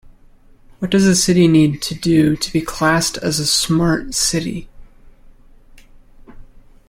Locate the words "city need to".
1.15-1.93